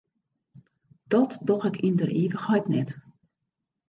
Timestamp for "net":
2.75-2.89